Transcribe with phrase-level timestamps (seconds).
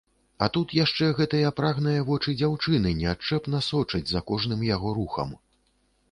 [0.43, 5.29] А тут яшчэ гэтыя прагныя вочы дзяўчыны неадчэпна сочаць за кожным яго рухам.